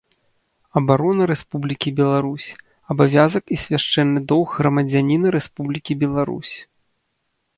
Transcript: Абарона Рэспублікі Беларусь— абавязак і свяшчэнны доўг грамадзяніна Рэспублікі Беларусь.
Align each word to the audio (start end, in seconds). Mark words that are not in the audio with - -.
Абарона 0.79 1.23
Рэспублікі 1.31 1.89
Беларусь— 1.99 2.47
абавязак 2.95 3.43
і 3.55 3.59
свяшчэнны 3.65 4.19
доўг 4.33 4.49
грамадзяніна 4.61 5.27
Рэспублікі 5.39 5.93
Беларусь. 6.05 6.55